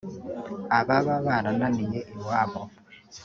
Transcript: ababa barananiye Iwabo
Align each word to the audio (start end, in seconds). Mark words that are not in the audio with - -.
ababa 0.79 1.15
barananiye 1.25 1.99
Iwabo 2.15 2.61